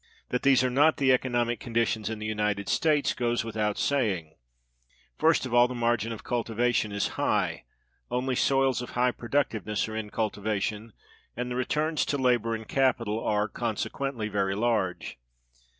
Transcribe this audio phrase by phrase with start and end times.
[0.29, 4.35] That these are not the economic conditions in the United States goes without saying.
[5.19, 7.65] First of all, the margin of cultivation is high:
[8.09, 10.93] only soils of high productiveness are in cultivation,
[11.37, 15.19] and the returns to labor and capital are, consequently, very large.